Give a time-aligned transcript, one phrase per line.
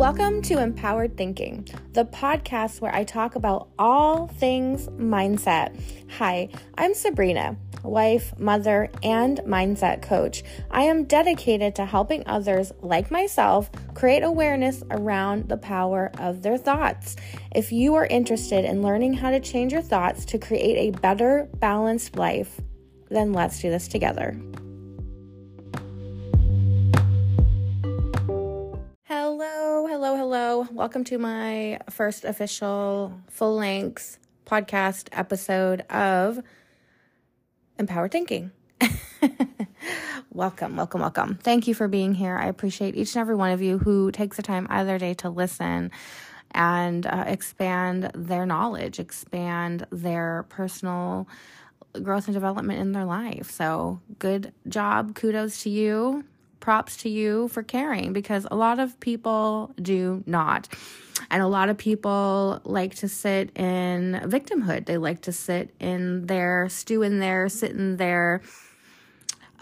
[0.00, 5.78] Welcome to Empowered Thinking, the podcast where I talk about all things mindset.
[6.16, 6.48] Hi,
[6.78, 10.42] I'm Sabrina, wife, mother, and mindset coach.
[10.70, 16.56] I am dedicated to helping others like myself create awareness around the power of their
[16.56, 17.16] thoughts.
[17.54, 21.46] If you are interested in learning how to change your thoughts to create a better,
[21.56, 22.58] balanced life,
[23.10, 24.34] then let's do this together.
[30.68, 36.42] Welcome to my first official full length podcast episode of
[37.78, 38.50] Empowered Thinking.
[40.32, 41.38] welcome, welcome, welcome.
[41.42, 42.36] Thank you for being here.
[42.36, 45.30] I appreciate each and every one of you who takes the time either day to
[45.30, 45.92] listen
[46.50, 51.26] and uh, expand their knowledge, expand their personal
[52.02, 53.50] growth and development in their life.
[53.50, 55.14] So, good job.
[55.14, 56.24] Kudos to you
[56.60, 60.68] props to you for caring because a lot of people do not.
[61.30, 64.86] And a lot of people like to sit in victimhood.
[64.86, 68.42] They like to sit in their stew in there, sit in their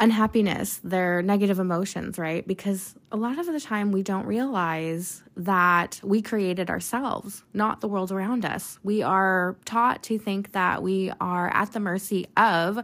[0.00, 2.46] unhappiness, their negative emotions, right?
[2.46, 7.88] Because a lot of the time we don't realize that we created ourselves, not the
[7.88, 8.78] world around us.
[8.82, 12.78] We are taught to think that we are at the mercy of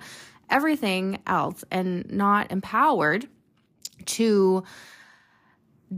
[0.51, 3.29] everything else and not empowered
[4.07, 4.65] to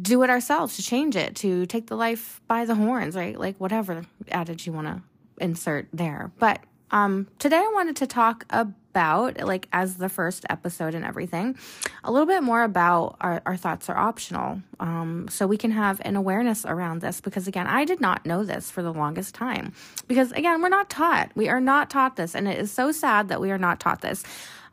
[0.03, 3.39] do it ourselves, to change it, to take the life by the horns, right?
[3.39, 5.03] Like whatever adage you want to
[5.39, 6.33] insert there.
[6.39, 11.59] But um, today I wanted to talk about, like, as the first episode and everything,
[12.05, 14.63] a little bit more about our, our thoughts are optional.
[14.79, 18.45] Um, so we can have an awareness around this because, again, I did not know
[18.45, 19.73] this for the longest time.
[20.07, 21.33] Because, again, we're not taught.
[21.35, 22.35] We are not taught this.
[22.37, 24.23] And it is so sad that we are not taught this.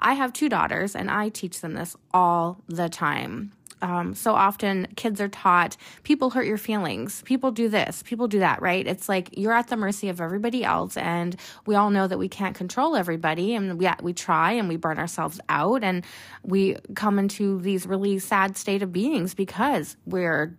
[0.03, 3.53] I have two daughters and I teach them this all the time.
[3.81, 7.21] Um, so often kids are taught people hurt your feelings.
[7.23, 8.01] People do this.
[8.03, 8.87] People do that right?
[8.87, 12.29] It's like you're at the mercy of everybody else and we all know that we
[12.29, 16.05] can't control everybody and we, we try and we burn ourselves out and
[16.43, 20.57] we come into these really sad state of beings because we're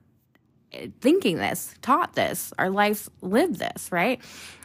[1.01, 4.21] thinking this, taught this, our lives lived this, right?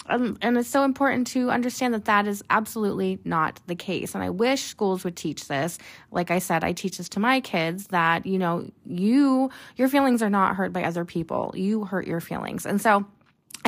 [0.07, 4.15] Um, and it's so important to understand that that is absolutely not the case.
[4.15, 5.77] And I wish schools would teach this.
[6.11, 10.23] Like I said, I teach this to my kids that, you know, you, your feelings
[10.23, 11.53] are not hurt by other people.
[11.55, 12.65] You hurt your feelings.
[12.65, 13.05] And so,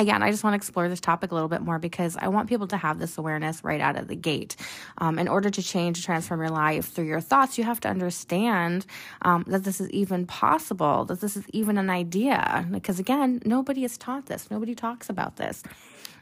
[0.02, 2.48] again, I just want to explore this topic a little bit more because I want
[2.48, 4.56] people to have this awareness right out of the gate.
[4.98, 8.84] Um, in order to change, transform your life through your thoughts, you have to understand
[9.22, 12.66] um, that this is even possible, that this is even an idea.
[12.70, 15.62] Because again, nobody is taught this, nobody talks about this.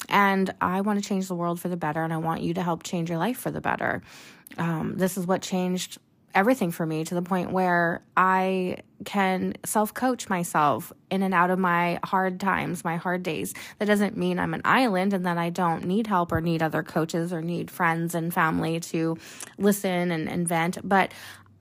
[0.08, 2.62] And I want to change the world for the better, and I want you to
[2.62, 4.02] help change your life for the better.
[4.58, 5.98] Um, this is what changed
[6.34, 11.50] everything for me to the point where I can self coach myself in and out
[11.50, 13.54] of my hard times, my hard days.
[13.78, 16.82] That doesn't mean I'm an island and that I don't need help or need other
[16.82, 19.16] coaches or need friends and family to
[19.58, 21.12] listen and, and vent, but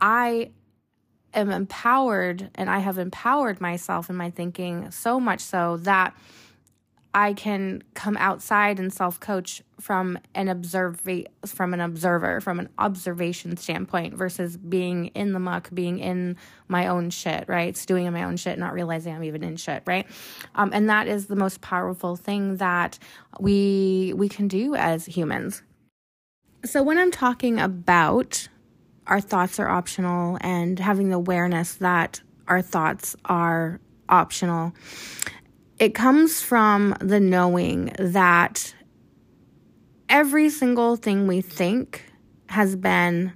[0.02, 0.52] I
[1.34, 6.16] am empowered and I have empowered myself in my thinking so much so that
[7.14, 11.02] I can come outside and self coach from an observe
[11.46, 16.38] from an observer from an observation standpoint versus being in the muck, being in
[16.68, 17.76] my own shit, right?
[17.76, 20.06] Stewing in my own shit, not realizing I'm even in shit, right?
[20.56, 23.00] Um, and that is the most powerful thing that
[23.40, 25.64] we we can do as humans.
[26.66, 28.50] So when I'm talking about
[29.08, 34.74] our thoughts are optional and having the awareness that our thoughts are optional
[35.80, 38.76] it comes from the knowing that
[40.10, 42.04] every single thing we think
[42.48, 43.32] has been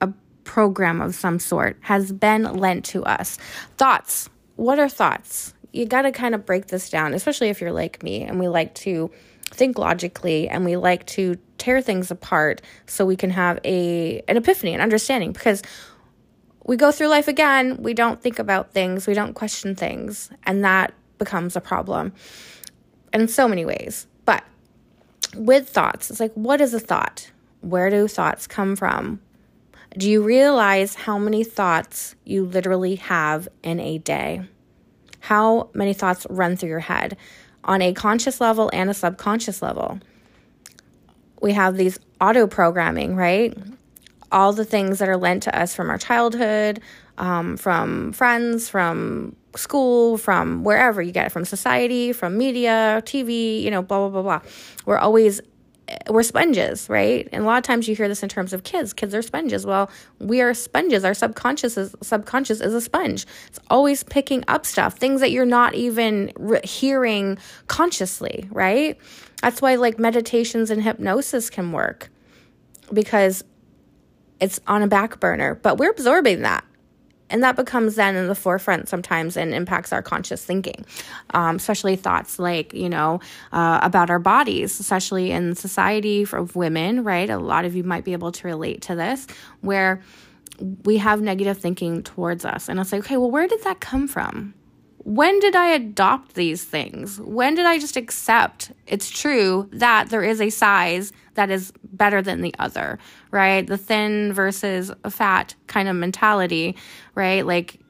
[0.00, 0.12] a
[0.42, 3.38] program of some sort, has been lent to us.
[3.76, 4.28] Thoughts.
[4.56, 5.54] What are thoughts?
[5.72, 8.48] You got to kind of break this down, especially if you're like me and we
[8.48, 9.10] like to
[9.50, 14.36] think logically and we like to tear things apart so we can have a an
[14.36, 15.62] epiphany, an understanding because
[16.64, 20.64] we go through life again, we don't think about things, we don't question things, and
[20.64, 22.12] that becomes a problem
[23.12, 24.06] in so many ways.
[24.24, 24.44] But
[25.34, 27.30] with thoughts, it's like, what is a thought?
[27.60, 29.20] Where do thoughts come from?
[29.96, 34.42] Do you realize how many thoughts you literally have in a day?
[35.20, 37.16] How many thoughts run through your head
[37.64, 39.98] on a conscious level and a subconscious level?
[41.40, 43.56] We have these auto programming, right?
[44.30, 46.80] All the things that are lent to us from our childhood,
[47.16, 53.62] um, from friends, from school, from wherever you get it, from society, from media, TV,
[53.62, 54.50] you know, blah, blah, blah, blah.
[54.86, 55.40] We're always
[55.88, 57.28] eh, we're sponges, right?
[57.32, 58.92] And a lot of times you hear this in terms of kids.
[58.92, 59.66] Kids are sponges.
[59.66, 61.04] Well, we are sponges.
[61.04, 63.26] Our subconscious is subconscious is a sponge.
[63.48, 68.98] It's always picking up stuff, things that you're not even re- hearing consciously, right?
[69.42, 72.10] That's why like meditations and hypnosis can work
[72.92, 73.44] because
[74.40, 76.64] it's on a back burner, but we're absorbing that
[77.30, 80.84] and that becomes then in the forefront sometimes and impacts our conscious thinking
[81.34, 83.20] um, especially thoughts like you know
[83.52, 87.30] uh, about our bodies especially in society of women right?
[87.30, 89.26] A lot of you might be able to relate to this
[89.60, 90.02] where
[90.84, 92.68] we have negative thinking towards us.
[92.68, 94.54] And it's like okay well where did that come from
[95.08, 97.18] when did I adopt these things?
[97.18, 102.20] When did I just accept it's true that there is a size that is better
[102.20, 102.98] than the other,
[103.30, 103.66] right?
[103.66, 106.76] The thin versus fat kind of mentality,
[107.14, 107.46] right?
[107.46, 107.80] Like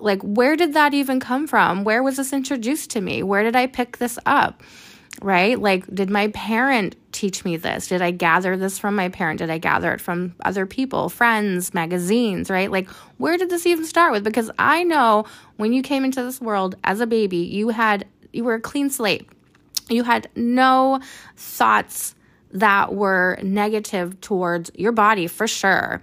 [0.00, 1.82] like where did that even come from?
[1.82, 3.22] Where was this introduced to me?
[3.22, 4.62] Where did I pick this up?
[5.22, 5.58] Right?
[5.58, 7.88] Like, did my parent teach me this?
[7.88, 9.38] Did I gather this from my parent?
[9.38, 12.70] Did I gather it from other people, friends, magazines, right?
[12.70, 14.24] Like, where did this even start with?
[14.24, 15.24] Because I know
[15.56, 18.90] when you came into this world as a baby, you had, you were a clean
[18.90, 19.28] slate.
[19.88, 21.00] You had no
[21.36, 22.14] thoughts
[22.52, 26.00] that were negative towards your body for sure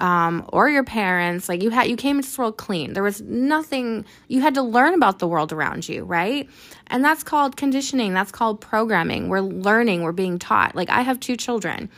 [0.00, 2.92] um, or your parents like you had you came into this world clean.
[2.92, 6.48] There was nothing you had to learn about the world around you right?
[6.88, 8.14] And that's called conditioning.
[8.14, 9.28] That's called programming.
[9.28, 10.02] We're learning.
[10.02, 10.74] We're being taught.
[10.74, 11.90] Like i have two children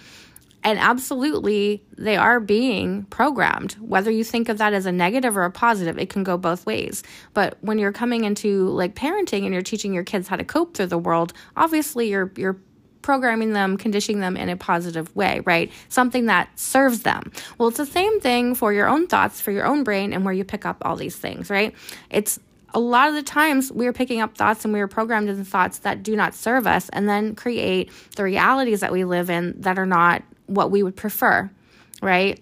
[0.65, 3.73] and absolutely they are being programmed.
[3.75, 6.67] Whether you think of that as a negative or a positive it can go both
[6.67, 7.03] ways.
[7.33, 10.77] But when you're coming into like parenting and you're teaching your kids how to cope
[10.77, 12.59] through the world obviously you're you're
[13.09, 15.73] programming them, conditioning them in a positive way, right?
[15.89, 17.33] Something that serves them.
[17.57, 20.35] Well, it's the same thing for your own thoughts, for your own brain, and where
[20.35, 21.75] you pick up all these things, right?
[22.11, 22.39] It's
[22.75, 25.43] a lot of the times we are picking up thoughts and we are programmed in
[25.43, 29.59] thoughts that do not serve us and then create the realities that we live in
[29.63, 31.49] that are not what we would prefer,
[32.03, 32.39] right?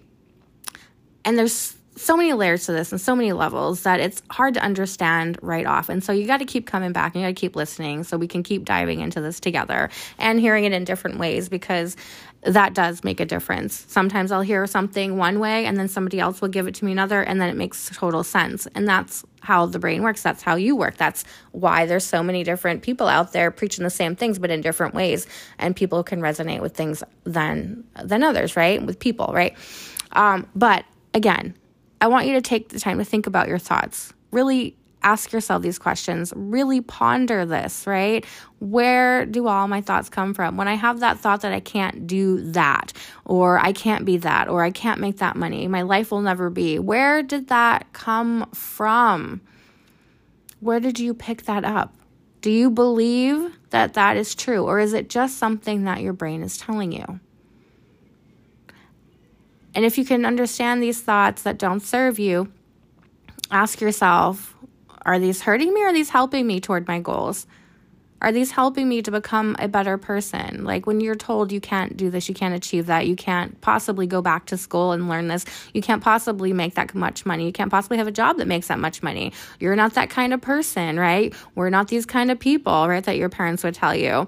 [1.23, 4.61] And there's so many layers to this and so many levels that it's hard to
[4.61, 5.89] understand right off.
[5.89, 8.17] And so you got to keep coming back and you got to keep listening so
[8.17, 9.89] we can keep diving into this together
[10.19, 11.97] and hearing it in different ways because
[12.43, 13.83] that does make a difference.
[13.89, 16.91] Sometimes I'll hear something one way and then somebody else will give it to me
[16.91, 18.67] another and then it makes total sense.
[18.75, 20.21] And that's how the brain works.
[20.21, 20.97] That's how you work.
[20.97, 24.61] That's why there's so many different people out there preaching the same things but in
[24.61, 25.25] different ways
[25.57, 28.85] and people can resonate with things than than others, right?
[28.85, 29.57] With people, right?
[30.11, 31.55] Um, but again,
[31.99, 34.13] I want you to take the time to think about your thoughts.
[34.31, 36.33] Really ask yourself these questions.
[36.35, 38.25] Really ponder this, right?
[38.59, 40.57] Where do all my thoughts come from?
[40.57, 44.49] When I have that thought that I can't do that, or I can't be that,
[44.49, 48.49] or I can't make that money, my life will never be, where did that come
[48.53, 49.41] from?
[50.59, 51.93] Where did you pick that up?
[52.41, 56.43] Do you believe that that is true, or is it just something that your brain
[56.43, 57.19] is telling you?
[59.77, 62.51] And if you can understand these thoughts that don't serve you,
[63.51, 64.55] ask yourself
[65.03, 67.45] are these hurting me or are these helping me toward my goals?
[68.19, 70.63] Are these helping me to become a better person?
[70.63, 74.07] Like when you're told you can't do this, you can't achieve that, you can't possibly
[74.07, 75.45] go back to school and learn this,
[75.75, 78.69] you can't possibly make that much money, you can't possibly have a job that makes
[78.69, 79.31] that much money.
[79.59, 81.35] You're not that kind of person, right?
[81.53, 83.03] We're not these kind of people, right?
[83.03, 84.27] That your parents would tell you.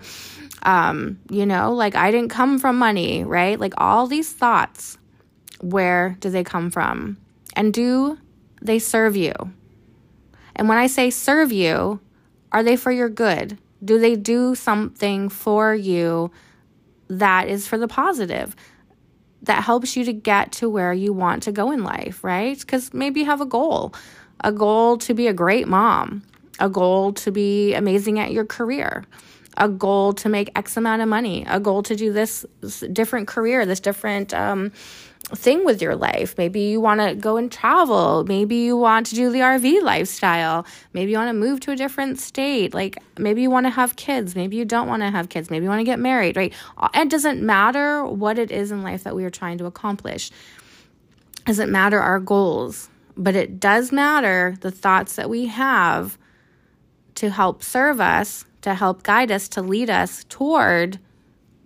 [0.62, 3.60] Um, you know, like I didn't come from money, right?
[3.60, 4.99] Like all these thoughts
[5.62, 7.18] where do they come from?
[7.56, 8.18] And do
[8.62, 9.34] they serve you?
[10.56, 12.00] And when I say serve you,
[12.52, 13.58] are they for your good?
[13.84, 16.32] Do they do something for you
[17.08, 18.56] that is for the positive?
[19.44, 22.60] That helps you to get to where you want to go in life, right?
[22.60, 23.94] Because maybe you have a goal
[24.42, 26.24] a goal to be a great mom,
[26.60, 29.04] a goal to be amazing at your career,
[29.58, 32.46] a goal to make X amount of money, a goal to do this
[32.94, 34.72] different career, this different um,
[35.36, 36.38] thing with your life.
[36.38, 38.24] Maybe you want to go and travel.
[38.26, 40.66] Maybe you want to do the RV lifestyle.
[40.94, 42.74] Maybe you want to move to a different state.
[42.74, 44.36] Like maybe you want to have kids.
[44.36, 45.50] Maybe you don't want to have kids.
[45.50, 46.54] Maybe you want to get married, right?
[46.94, 50.32] It doesn't matter what it is in life that we are trying to accomplish.
[51.42, 56.18] It doesn't matter our goals, but it does matter the thoughts that we have
[57.16, 61.00] to help serve us, to help guide us, to lead us toward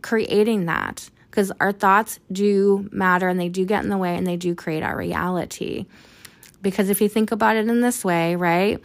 [0.01, 4.27] creating that because our thoughts do matter and they do get in the way and
[4.27, 5.87] they do create our reality.
[6.61, 8.79] Because if you think about it in this way, right,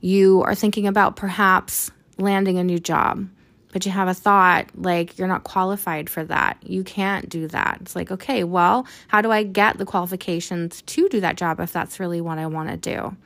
[0.00, 3.28] you are thinking about perhaps landing a new job,
[3.72, 6.58] but you have a thought like you're not qualified for that.
[6.64, 7.78] You can't do that.
[7.82, 11.72] It's like, okay, well, how do I get the qualifications to do that job if
[11.72, 13.16] that's really what I want to do?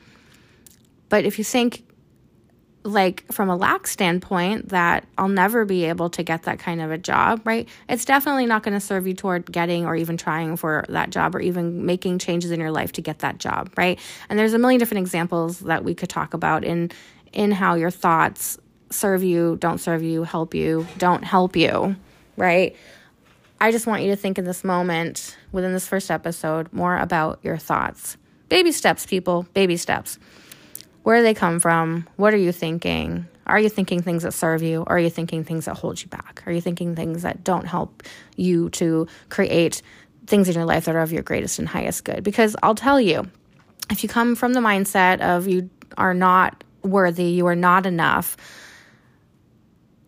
[1.08, 1.85] But if you think
[2.86, 6.90] like from a lack standpoint that I'll never be able to get that kind of
[6.90, 7.68] a job, right?
[7.88, 11.34] It's definitely not going to serve you toward getting or even trying for that job
[11.34, 13.98] or even making changes in your life to get that job, right?
[14.28, 16.90] And there's a million different examples that we could talk about in
[17.32, 18.58] in how your thoughts
[18.90, 21.96] serve you, don't serve you, help you, don't help you,
[22.36, 22.74] right?
[23.60, 27.40] I just want you to think in this moment within this first episode more about
[27.42, 28.16] your thoughts.
[28.48, 30.18] Baby steps, people, baby steps.
[31.06, 32.08] Where they come from?
[32.16, 33.28] What are you thinking?
[33.46, 34.80] Are you thinking things that serve you?
[34.80, 36.42] Or are you thinking things that hold you back?
[36.46, 38.02] Are you thinking things that don't help
[38.34, 39.82] you to create
[40.26, 42.24] things in your life that are of your greatest and highest good?
[42.24, 43.30] Because I'll tell you,
[43.88, 48.36] if you come from the mindset of you are not worthy, you are not enough,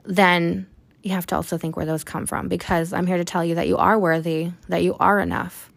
[0.05, 0.67] then
[1.05, 3.55] you have to also think where those come from because I'm here to tell you
[3.55, 5.71] that you are worthy, that you are enough.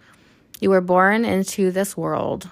[0.60, 2.50] You were born into this world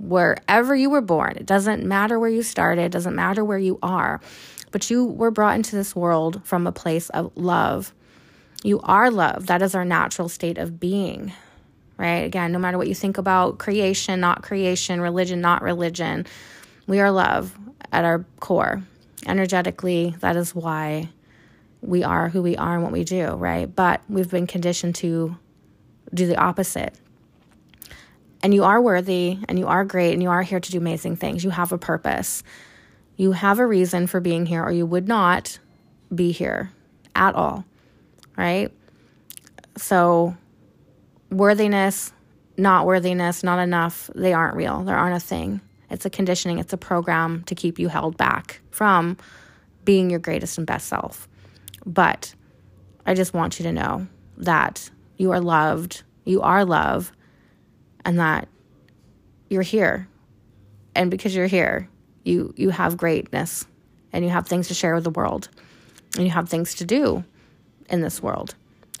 [0.00, 1.36] wherever you were born.
[1.36, 4.20] It doesn't matter where you started, it doesn't matter where you are,
[4.70, 7.92] but you were brought into this world from a place of love.
[8.62, 9.46] You are love.
[9.46, 11.32] That is our natural state of being,
[11.96, 12.24] right?
[12.24, 16.26] Again, no matter what you think about creation, not creation, religion, not religion,
[16.86, 17.56] we are love
[17.92, 18.82] at our core.
[19.26, 21.08] Energetically, that is why
[21.82, 23.74] we are who we are and what we do, right?
[23.74, 25.36] But we've been conditioned to
[26.12, 26.94] do the opposite
[28.42, 31.16] and you are worthy and you are great and you are here to do amazing
[31.16, 31.44] things.
[31.44, 32.42] You have a purpose.
[33.16, 35.58] You have a reason for being here, or you would not
[36.14, 36.72] be here
[37.14, 37.66] at all,
[38.36, 38.72] right?
[39.76, 40.36] So,
[41.30, 42.12] worthiness,
[42.56, 44.84] not worthiness, not enough, they aren't real.
[44.84, 45.60] They aren't a thing.
[45.90, 49.16] It's a conditioning, it's a program to keep you held back from
[49.84, 51.28] being your greatest and best self.
[51.84, 52.34] But
[53.04, 54.06] I just want you to know
[54.38, 57.12] that you are loved, you are love,
[58.04, 58.48] and that
[59.48, 60.08] you're here.
[60.94, 61.88] And because you're here,
[62.24, 63.66] you you have greatness
[64.12, 65.48] and you have things to share with the world.
[66.16, 67.24] And you have things to do
[67.88, 68.54] in this world.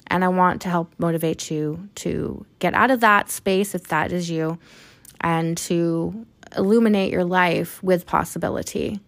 [0.06, 4.12] And I want to help motivate you to get out of that space if that
[4.12, 4.58] is you
[5.20, 6.26] and to
[6.56, 9.00] illuminate your life with possibility.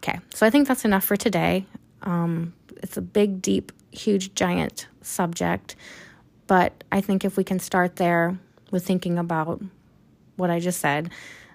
[0.00, 1.66] Okay, so I think that's enough for today.
[2.02, 5.76] Um, it's a big, deep, huge, giant subject.
[6.46, 8.38] But I think if we can start there
[8.72, 9.62] with thinking about
[10.36, 11.10] what I just said,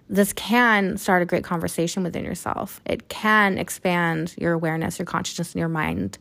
[0.08, 2.80] this can start a great conversation within yourself.
[2.86, 6.18] It can expand your awareness, your consciousness, and your mind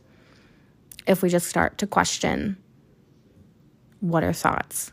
[1.07, 2.57] if we just start to question
[4.01, 4.91] what are thoughts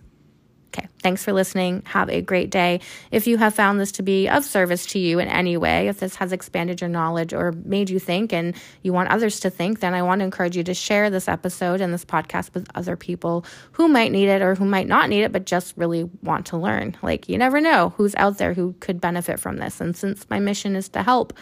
[0.77, 1.83] Okay, thanks for listening.
[1.87, 2.81] Have a great day.
[3.13, 6.01] If you have found this to be of service to you in any way, if
[6.01, 9.79] this has expanded your knowledge or made you think and you want others to think,
[9.79, 12.97] then I want to encourage you to share this episode and this podcast with other
[12.97, 16.47] people who might need it or who might not need it, but just really want
[16.47, 16.97] to learn.
[17.03, 19.81] Like, you never know who's out there who could benefit from this.
[19.81, 21.35] And since my mission is to help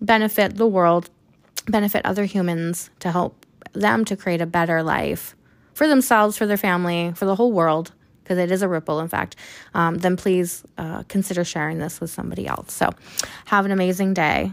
[0.00, 1.10] benefit the world,
[1.66, 5.36] benefit other humans, to help them to create a better life
[5.74, 7.92] for themselves, for their family, for the whole world
[8.24, 9.36] because it is a ripple, in fact,
[9.74, 12.72] um, then please uh, consider sharing this with somebody else.
[12.72, 12.90] So,
[13.44, 14.52] have an amazing day.